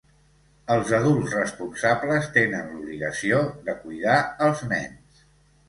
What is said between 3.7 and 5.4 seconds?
de cuidar els nens.